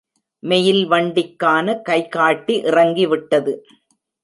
Mail 0.43 0.89
வண்டிக்கான 0.89 1.75
கைகாட்டி 1.81 2.55
இறங்கிவிட்டது. 2.63 3.53